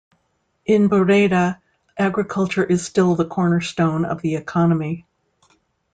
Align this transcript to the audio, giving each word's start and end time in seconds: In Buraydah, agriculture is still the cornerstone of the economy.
In 0.65 0.89
Buraydah, 0.89 1.59
agriculture 1.95 2.63
is 2.63 2.83
still 2.83 3.15
the 3.15 3.23
cornerstone 3.27 4.03
of 4.03 4.19
the 4.23 4.33
economy. 4.35 5.05